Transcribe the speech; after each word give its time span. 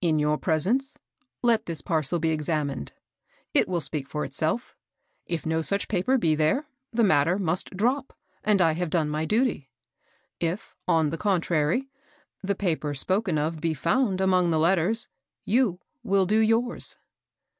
In 0.00 0.20
your 0.20 0.38
presence 0.38 0.96
let 1.42 1.66
this 1.66 1.80
parcel 1.80 2.20
be 2.20 2.28
examined. 2.30 2.92
It 3.54 3.66
will 3.68 3.80
speak 3.80 4.08
for 4.08 4.24
itself. 4.24 4.76
If 5.26 5.44
no 5.44 5.62
such 5.62 5.88
paper 5.88 6.16
be 6.16 6.36
there, 6.36 6.68
the 6.92 7.02
matter 7.02 7.40
must 7.40 7.70
drop, 7.76 8.16
and 8.44 8.62
I 8.62 8.74
have 8.74 8.88
done 8.88 9.08
my 9.08 9.24
duty; 9.24 9.68
if, 10.38 10.76
on 10.86 11.10
the 11.10 11.18
coQtprary, 11.18 11.88
the 12.40 12.54
paper 12.54 12.94
spoken 12.94 13.36
of 13.36 13.60
be 13.60 13.74
found 13.74 14.20
among 14.20 14.50
the 14.50 14.60
letters, 14.60 15.08
you 15.44 15.80
will 16.04 16.24
do 16.24 16.38
yours." 16.38 16.94